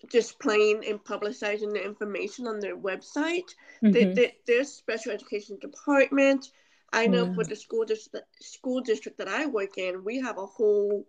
displaying 0.09 0.81
and 0.88 1.03
publicizing 1.03 1.73
the 1.73 1.83
information 1.83 2.47
on 2.47 2.61
their 2.61 2.77
website. 2.77 3.50
Mm-hmm. 3.83 3.91
They, 3.91 4.05
they, 4.13 4.35
there's 4.47 4.69
special 4.69 5.11
education 5.11 5.57
department. 5.59 6.51
I 6.93 7.05
know 7.05 7.25
mm-hmm. 7.25 7.35
for 7.35 7.43
the 7.43 7.55
school 7.55 7.83
district, 7.83 8.25
school 8.41 8.79
district 8.79 9.17
that 9.17 9.27
I 9.27 9.45
work 9.45 9.77
in, 9.77 10.05
we 10.05 10.21
have 10.21 10.38
a 10.38 10.45
whole 10.45 11.05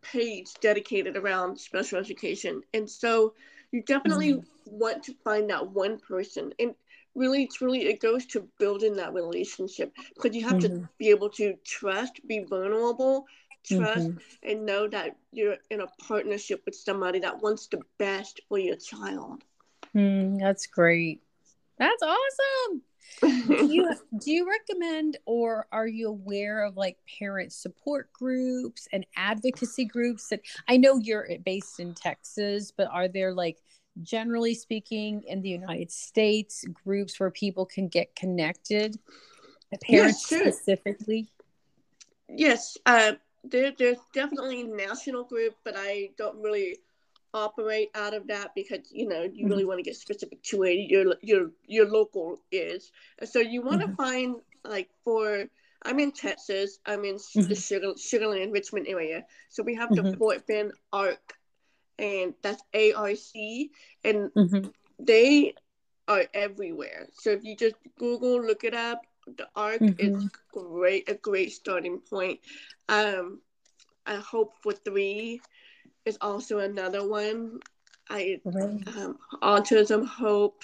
page 0.00 0.48
dedicated 0.62 1.18
around 1.18 1.60
special 1.60 1.98
education, 1.98 2.62
and 2.72 2.88
so 2.88 3.34
you 3.70 3.82
definitely 3.82 4.34
mm-hmm. 4.34 4.78
want 4.78 5.02
to 5.04 5.14
find 5.24 5.50
that 5.50 5.70
one 5.70 5.98
person. 5.98 6.52
And 6.58 6.74
really 7.14 7.46
truly 7.46 7.84
it 7.86 8.00
goes 8.00 8.26
to 8.26 8.48
building 8.58 8.94
that 8.96 9.12
relationship 9.12 9.92
because 10.14 10.36
you 10.36 10.42
have 10.44 10.58
mm-hmm. 10.58 10.82
to 10.82 10.88
be 10.98 11.10
able 11.10 11.28
to 11.28 11.54
trust 11.64 12.20
be 12.26 12.40
vulnerable 12.40 13.26
trust 13.64 14.08
mm-hmm. 14.08 14.18
and 14.50 14.66
know 14.66 14.86
that 14.86 15.16
you're 15.32 15.56
in 15.70 15.80
a 15.80 15.86
partnership 16.06 16.62
with 16.66 16.74
somebody 16.74 17.18
that 17.18 17.40
wants 17.42 17.66
the 17.68 17.80
best 17.98 18.40
for 18.48 18.58
your 18.58 18.76
child 18.76 19.42
mm, 19.94 20.38
that's 20.38 20.66
great 20.66 21.22
that's 21.78 22.02
awesome 22.02 22.82
do 23.20 23.66
you 23.66 23.94
do 24.18 24.30
you 24.30 24.48
recommend 24.48 25.16
or 25.24 25.66
are 25.72 25.86
you 25.86 26.08
aware 26.08 26.64
of 26.64 26.76
like 26.76 26.96
parent 27.18 27.52
support 27.52 28.12
groups 28.12 28.88
and 28.92 29.06
advocacy 29.16 29.84
groups 29.84 30.28
that 30.28 30.40
i 30.68 30.76
know 30.76 30.98
you're 30.98 31.26
based 31.44 31.80
in 31.80 31.94
texas 31.94 32.72
but 32.76 32.88
are 32.90 33.08
there 33.08 33.32
like 33.32 33.58
generally 34.02 34.54
speaking 34.54 35.22
in 35.26 35.42
the 35.42 35.48
United 35.48 35.90
States, 35.90 36.64
groups 36.84 37.18
where 37.20 37.30
people 37.30 37.64
can 37.66 37.88
get 37.88 38.14
connected, 38.16 38.98
parents 39.82 40.30
yes, 40.30 40.42
sure. 40.42 40.52
specifically? 40.52 41.28
Yes, 42.28 42.76
uh, 42.86 43.12
there, 43.44 43.72
there's 43.76 43.98
definitely 44.12 44.62
a 44.62 44.66
national 44.66 45.24
group, 45.24 45.54
but 45.64 45.74
I 45.76 46.10
don't 46.16 46.40
really 46.40 46.78
operate 47.32 47.90
out 47.96 48.14
of 48.14 48.28
that 48.28 48.54
because 48.54 48.78
you 48.92 49.08
know 49.08 49.22
you 49.22 49.28
mm-hmm. 49.28 49.48
really 49.48 49.64
want 49.64 49.78
to 49.78 49.82
get 49.82 49.96
specific 49.96 50.42
to 50.44 50.58
where 50.58 50.70
your 50.70 51.16
your 51.20 51.50
your 51.66 51.88
local 51.88 52.40
is. 52.52 52.92
So 53.24 53.40
you 53.40 53.62
want 53.62 53.80
to 53.80 53.88
mm-hmm. 53.88 53.96
find 53.96 54.36
like 54.64 54.88
for 55.04 55.44
I'm 55.84 55.98
in 55.98 56.12
Texas. 56.12 56.78
I'm 56.86 57.04
in 57.04 57.16
mm-hmm. 57.16 57.48
the 57.48 57.54
Sugar, 57.54 57.92
Sugarland 57.94 58.52
Richmond 58.52 58.86
area. 58.88 59.26
So 59.50 59.62
we 59.62 59.74
have 59.74 59.90
the 59.90 60.02
mm-hmm. 60.02 60.18
Fort 60.18 60.46
Bend 60.46 60.72
ARC 60.92 61.34
and 61.98 62.34
that's 62.42 62.62
ARC, 62.74 63.34
and 64.04 64.30
mm-hmm. 64.32 64.68
they 64.98 65.54
are 66.08 66.24
everywhere. 66.34 67.08
So 67.12 67.30
if 67.30 67.44
you 67.44 67.56
just 67.56 67.76
Google, 67.98 68.42
look 68.42 68.64
it 68.64 68.74
up, 68.74 69.02
the 69.26 69.48
ARC 69.56 69.80
mm-hmm. 69.80 70.16
is 70.16 70.28
great, 70.52 71.08
a 71.08 71.14
great 71.14 71.52
starting 71.52 72.00
point. 72.00 72.40
Um, 72.88 73.40
I 74.06 74.16
hope 74.16 74.52
for 74.62 74.72
three 74.72 75.40
is 76.04 76.18
also 76.20 76.58
another 76.58 77.06
one. 77.06 77.60
I 78.10 78.40
um, 78.44 79.18
autism 79.42 80.06
hope. 80.06 80.62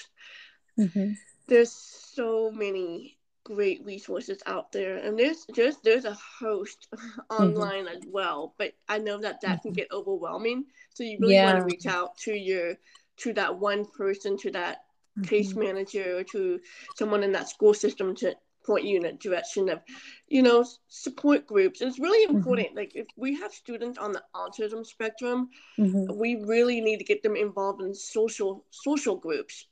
Mm-hmm. 0.78 1.12
There's 1.48 1.72
so 1.72 2.50
many 2.50 3.16
great 3.44 3.84
resources 3.84 4.42
out 4.46 4.70
there 4.72 4.96
and 4.96 5.18
there's 5.18 5.46
just 5.54 5.82
there's 5.82 6.04
a 6.04 6.16
host 6.38 6.88
mm-hmm. 6.94 7.42
online 7.42 7.86
mm-hmm. 7.86 7.96
as 7.96 8.02
well 8.06 8.54
but 8.58 8.72
i 8.88 8.98
know 8.98 9.18
that 9.18 9.40
that 9.40 9.58
mm-hmm. 9.58 9.68
can 9.68 9.72
get 9.72 9.88
overwhelming 9.92 10.64
so 10.92 11.02
you 11.02 11.18
really 11.20 11.34
yeah. 11.34 11.46
want 11.46 11.58
to 11.58 11.64
reach 11.64 11.86
out 11.86 12.16
to 12.18 12.32
your 12.32 12.74
to 13.16 13.32
that 13.32 13.58
one 13.58 13.84
person 13.96 14.36
to 14.36 14.50
that 14.50 14.78
mm-hmm. 15.18 15.28
case 15.28 15.54
manager 15.54 16.18
or 16.18 16.24
to 16.24 16.60
someone 16.96 17.22
in 17.22 17.32
that 17.32 17.48
school 17.48 17.74
system 17.74 18.14
to 18.14 18.34
point 18.64 18.84
you 18.84 18.98
in 18.98 19.06
a 19.06 19.12
direction 19.14 19.70
of 19.70 19.80
you 20.28 20.42
know 20.42 20.62
support 20.88 21.46
groups 21.46 21.80
it's 21.80 21.98
really 21.98 22.26
mm-hmm. 22.26 22.36
important 22.36 22.68
mm-hmm. 22.68 22.76
like 22.76 22.92
if 22.94 23.06
we 23.16 23.34
have 23.34 23.52
students 23.52 23.98
on 23.98 24.12
the 24.12 24.22
autism 24.34 24.84
spectrum 24.84 25.48
we 25.78 26.44
really 26.44 26.80
need 26.80 26.98
to 26.98 27.04
get 27.04 27.22
them 27.22 27.36
involved 27.36 27.80
in 27.80 27.94
social 27.94 28.66
social 28.70 29.16
groups 29.16 29.66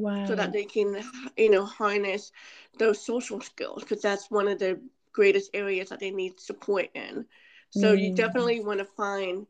wow. 0.00 0.26
so 0.26 0.34
that 0.34 0.52
they 0.52 0.64
can 0.64 1.02
you 1.36 1.50
know 1.50 1.64
harness 1.64 2.32
those 2.78 3.04
social 3.04 3.40
skills 3.40 3.82
because 3.82 4.02
that's 4.02 4.30
one 4.30 4.48
of 4.48 4.58
the 4.58 4.80
greatest 5.12 5.50
areas 5.54 5.88
that 5.88 6.00
they 6.00 6.10
need 6.10 6.38
support 6.38 6.88
in 6.94 7.24
so 7.70 7.94
mm. 7.94 8.00
you 8.02 8.14
definitely 8.14 8.60
want 8.60 8.78
to 8.78 8.84
find 8.84 9.46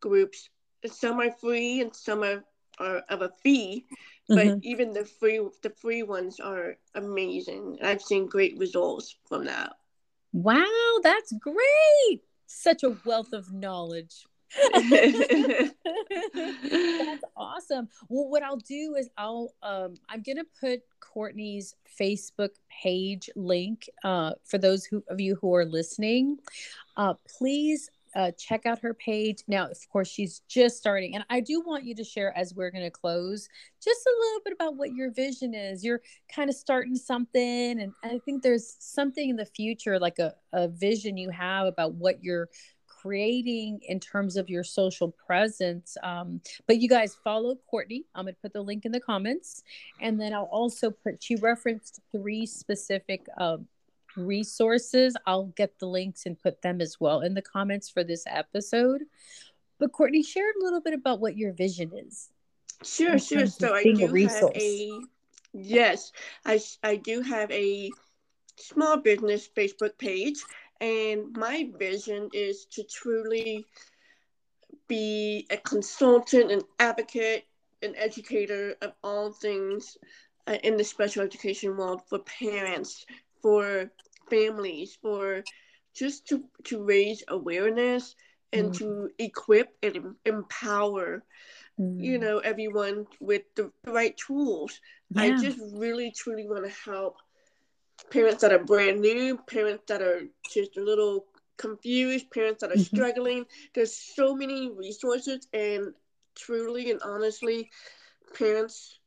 groups 0.00 0.48
some 0.86 1.20
are 1.20 1.30
free 1.30 1.80
and 1.80 1.94
some 1.94 2.22
are, 2.22 2.44
are 2.78 2.98
of 3.08 3.22
a 3.22 3.30
fee 3.42 3.84
but 4.28 4.46
mm-hmm. 4.46 4.58
even 4.62 4.92
the 4.92 5.04
free 5.04 5.40
the 5.62 5.70
free 5.70 6.02
ones 6.02 6.40
are 6.40 6.76
amazing 6.94 7.78
i've 7.82 8.02
seen 8.02 8.26
great 8.26 8.56
results 8.58 9.16
from 9.28 9.44
that 9.44 9.72
wow 10.32 10.98
that's 11.02 11.32
great 11.40 12.22
such 12.46 12.82
a 12.82 12.96
wealth 13.04 13.32
of 13.32 13.52
knowledge 13.52 14.26
that's 16.94 17.24
awesome. 17.36 17.88
Well, 18.08 18.28
what 18.28 18.42
I'll 18.42 18.56
do 18.56 18.96
is 18.98 19.08
I'll 19.16 19.54
um, 19.62 19.94
I'm 20.08 20.22
gonna 20.22 20.44
put 20.60 20.82
Courtney's 21.00 21.74
Facebook 21.98 22.50
page 22.82 23.30
link 23.36 23.88
uh, 24.04 24.32
for 24.44 24.58
those 24.58 24.84
who, 24.84 25.02
of 25.08 25.20
you 25.20 25.36
who 25.40 25.54
are 25.54 25.64
listening. 25.64 26.38
Uh, 26.96 27.14
please 27.38 27.90
uh, 28.14 28.30
check 28.38 28.66
out 28.66 28.78
her 28.80 28.92
page. 28.94 29.38
Now, 29.48 29.68
of 29.68 29.78
course, 29.90 30.08
she's 30.08 30.42
just 30.48 30.76
starting, 30.76 31.14
and 31.14 31.24
I 31.30 31.40
do 31.40 31.60
want 31.60 31.84
you 31.84 31.94
to 31.94 32.04
share 32.04 32.36
as 32.36 32.54
we're 32.54 32.70
going 32.70 32.84
to 32.84 32.90
close 32.90 33.48
just 33.82 34.06
a 34.06 34.12
little 34.20 34.40
bit 34.44 34.52
about 34.54 34.76
what 34.76 34.92
your 34.92 35.10
vision 35.10 35.54
is. 35.54 35.82
You're 35.82 36.02
kind 36.34 36.50
of 36.50 36.56
starting 36.56 36.94
something, 36.94 37.80
and 37.80 37.92
I 38.04 38.18
think 38.24 38.42
there's 38.42 38.76
something 38.78 39.30
in 39.30 39.36
the 39.36 39.46
future, 39.46 39.98
like 39.98 40.18
a, 40.18 40.34
a 40.52 40.68
vision 40.68 41.16
you 41.16 41.30
have 41.30 41.66
about 41.66 41.94
what 41.94 42.22
you're 42.22 42.48
creating 43.02 43.80
in 43.88 43.98
terms 43.98 44.36
of 44.36 44.48
your 44.48 44.62
social 44.64 45.10
presence. 45.10 45.96
Um, 46.02 46.40
but 46.66 46.78
you 46.78 46.88
guys 46.88 47.16
follow 47.24 47.56
Courtney. 47.68 48.04
I'm 48.14 48.24
going 48.24 48.34
to 48.34 48.40
put 48.40 48.52
the 48.52 48.62
link 48.62 48.84
in 48.84 48.92
the 48.92 49.00
comments. 49.00 49.62
And 50.00 50.20
then 50.20 50.32
I'll 50.32 50.44
also 50.44 50.90
put, 50.90 51.22
she 51.22 51.36
referenced 51.36 52.00
three 52.12 52.46
specific 52.46 53.26
uh, 53.36 53.58
resources. 54.16 55.16
I'll 55.26 55.46
get 55.46 55.78
the 55.78 55.86
links 55.86 56.26
and 56.26 56.40
put 56.40 56.62
them 56.62 56.80
as 56.80 57.00
well 57.00 57.20
in 57.20 57.34
the 57.34 57.42
comments 57.42 57.90
for 57.90 58.04
this 58.04 58.24
episode. 58.26 59.02
But 59.78 59.92
Courtney, 59.92 60.22
share 60.22 60.48
a 60.48 60.62
little 60.62 60.80
bit 60.80 60.94
about 60.94 61.18
what 61.20 61.36
your 61.36 61.52
vision 61.52 61.90
is. 61.94 62.30
Sure, 62.84 63.18
sure. 63.18 63.46
So 63.46 63.74
I 63.74 63.82
do 63.82 64.14
a 64.14 64.28
have 64.28 64.50
a 64.54 65.00
yes, 65.52 66.12
I 66.44 66.60
I 66.82 66.96
do 66.96 67.20
have 67.20 67.50
a 67.50 67.90
small 68.56 68.96
business 68.98 69.48
Facebook 69.48 69.98
page, 69.98 70.38
and 70.82 71.32
my 71.36 71.70
vision 71.78 72.28
is 72.32 72.66
to 72.72 72.82
truly 72.82 73.64
be 74.88 75.46
a 75.50 75.56
consultant, 75.56 76.50
an 76.50 76.62
advocate, 76.80 77.44
an 77.82 77.94
educator 77.96 78.74
of 78.82 78.92
all 79.04 79.30
things 79.30 79.96
uh, 80.48 80.58
in 80.64 80.76
the 80.76 80.82
special 80.82 81.22
education 81.22 81.76
world 81.76 82.02
for 82.08 82.18
parents, 82.18 83.06
for 83.40 83.90
families, 84.28 84.98
for 85.00 85.44
just 85.94 86.26
to, 86.26 86.42
to 86.64 86.82
raise 86.82 87.22
awareness 87.28 88.16
and 88.52 88.72
mm. 88.72 88.78
to 88.78 89.10
equip 89.18 89.76
and 89.84 90.16
empower 90.24 91.22
mm. 91.78 92.02
you 92.02 92.18
know 92.18 92.38
everyone 92.38 93.06
with 93.20 93.42
the 93.54 93.70
right 93.86 94.16
tools 94.16 94.80
yeah. 95.10 95.22
i 95.22 95.30
just 95.40 95.58
really 95.74 96.10
truly 96.10 96.46
want 96.48 96.64
to 96.64 96.90
help 96.90 97.16
parents 98.10 98.42
that 98.42 98.52
are 98.52 98.64
brand 98.64 99.00
new 99.00 99.38
parents 99.46 99.84
that 99.88 100.02
are 100.02 100.22
just 100.52 100.76
a 100.76 100.82
little 100.82 101.26
confused 101.56 102.30
parents 102.30 102.60
that 102.60 102.70
are 102.70 102.74
mm-hmm. 102.74 102.96
struggling 102.96 103.44
there's 103.74 103.94
so 103.94 104.34
many 104.34 104.70
resources 104.70 105.46
and 105.52 105.92
truly 106.34 106.90
and 106.90 107.00
honestly 107.02 107.70
parents 108.36 108.98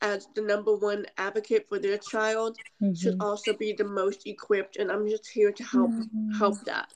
as 0.00 0.26
the 0.34 0.42
number 0.42 0.76
one 0.76 1.06
advocate 1.16 1.66
for 1.68 1.78
their 1.78 1.98
child 1.98 2.56
mm-hmm. 2.82 2.94
should 2.94 3.16
also 3.20 3.52
be 3.54 3.72
the 3.72 3.84
most 3.84 4.26
equipped 4.26 4.76
and 4.76 4.90
i'm 4.90 5.08
just 5.08 5.26
here 5.26 5.50
to 5.52 5.64
help 5.64 5.90
mm-hmm. 5.90 6.30
help 6.38 6.60
that 6.64 6.92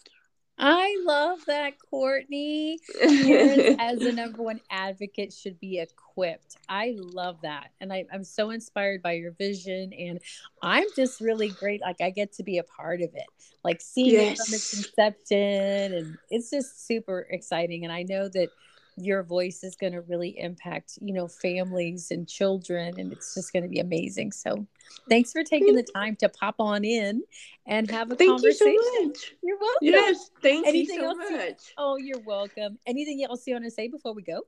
I 0.58 0.96
love 1.04 1.44
that 1.46 1.74
Courtney 1.90 2.78
as 3.02 3.98
the 3.98 4.12
number 4.14 4.42
one 4.42 4.60
advocate 4.70 5.32
should 5.32 5.60
be 5.60 5.78
equipped. 5.78 6.56
I 6.68 6.96
love 6.98 7.42
that. 7.42 7.72
And 7.80 7.92
I, 7.92 8.06
am 8.10 8.24
so 8.24 8.50
inspired 8.50 9.02
by 9.02 9.12
your 9.12 9.32
vision. 9.32 9.92
And 9.92 10.20
I'm 10.62 10.86
just 10.94 11.20
really 11.20 11.48
great. 11.50 11.82
Like 11.82 12.00
I 12.00 12.10
get 12.10 12.32
to 12.34 12.42
be 12.42 12.56
a 12.56 12.64
part 12.64 13.02
of 13.02 13.10
it, 13.14 13.26
like 13.64 13.82
seeing 13.82 14.12
yes. 14.12 14.40
it 14.40 14.44
from 14.44 14.54
its 14.54 14.76
inception. 14.76 15.94
And 15.94 16.18
it's 16.30 16.50
just 16.50 16.86
super 16.86 17.26
exciting. 17.30 17.84
And 17.84 17.92
I 17.92 18.04
know 18.04 18.28
that 18.28 18.48
your 18.96 19.22
voice 19.22 19.62
is 19.62 19.76
going 19.76 19.92
to 19.92 20.00
really 20.02 20.38
impact 20.38 20.98
you 21.00 21.12
know 21.12 21.28
families 21.28 22.10
and 22.10 22.26
children 22.28 22.98
and 22.98 23.12
it's 23.12 23.34
just 23.34 23.52
going 23.52 23.62
to 23.62 23.68
be 23.68 23.78
amazing. 23.78 24.32
So 24.32 24.66
thanks 25.08 25.32
for 25.32 25.42
taking 25.42 25.74
the 25.74 25.86
time 25.94 26.16
to 26.16 26.28
pop 26.28 26.56
on 26.58 26.84
in 26.84 27.22
and 27.66 27.90
have 27.90 28.10
a 28.10 28.16
thank 28.16 28.30
conversation 28.30 28.72
you 28.72 28.94
so 28.94 29.04
much. 29.04 29.34
you're 29.42 29.58
welcome. 29.58 29.78
Yes 29.82 30.30
thank 30.42 30.66
Anything 30.66 31.00
you 31.00 31.02
so 31.02 31.14
much 31.14 31.30
you, 31.30 31.74
oh 31.78 31.96
you're 31.96 32.20
welcome. 32.20 32.78
Anything 32.86 33.24
else 33.24 33.46
you 33.46 33.54
want 33.54 33.64
to 33.64 33.70
say 33.70 33.88
before 33.88 34.14
we 34.14 34.22
go? 34.22 34.42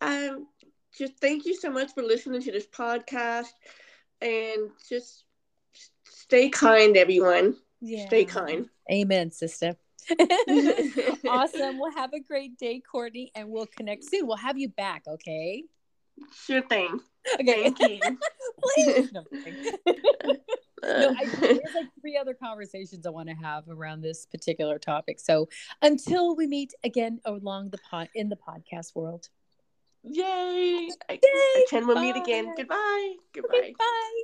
Um 0.00 0.48
just 0.96 1.18
thank 1.20 1.44
you 1.44 1.54
so 1.54 1.70
much 1.70 1.92
for 1.94 2.02
listening 2.02 2.42
to 2.42 2.52
this 2.52 2.66
podcast 2.66 3.52
and 4.20 4.70
just 4.88 5.24
stay 6.04 6.48
kind 6.48 6.96
everyone. 6.96 7.56
Yeah. 7.80 8.06
stay 8.06 8.24
kind. 8.24 8.68
Amen 8.90 9.30
sister 9.30 9.76
awesome. 11.28 11.78
Well, 11.78 11.92
have 11.92 12.12
a 12.12 12.20
great 12.20 12.58
day, 12.58 12.80
Courtney, 12.80 13.30
and 13.34 13.48
we'll 13.48 13.66
connect 13.66 14.04
soon. 14.04 14.26
We'll 14.26 14.36
have 14.36 14.58
you 14.58 14.68
back, 14.68 15.02
okay? 15.06 15.64
Sure 16.46 16.62
thing. 16.62 17.00
Okay. 17.34 17.70
Thank 17.70 17.80
you. 17.80 17.98
Please. 18.74 19.12
No, 19.12 19.24
no 20.82 21.14
I, 21.18 21.24
there's 21.40 21.74
like 21.74 21.88
three 22.00 22.16
other 22.16 22.34
conversations 22.34 23.06
I 23.06 23.10
want 23.10 23.28
to 23.28 23.34
have 23.34 23.68
around 23.68 24.00
this 24.00 24.26
particular 24.26 24.78
topic. 24.78 25.20
So 25.20 25.48
until 25.82 26.34
we 26.36 26.46
meet 26.46 26.74
again 26.84 27.20
along 27.24 27.70
the 27.70 27.78
pod 27.78 28.08
in 28.14 28.28
the 28.28 28.36
podcast 28.36 28.94
world. 28.94 29.28
Yay! 30.02 30.22
Yay! 30.22 30.90
I, 31.08 31.18
I 31.22 31.66
can 31.68 31.86
we'll 31.86 32.00
meet 32.00 32.16
again. 32.16 32.54
Goodbye. 32.56 33.14
Goodbye. 33.34 33.58
Okay, 33.58 33.74
bye. 33.78 34.22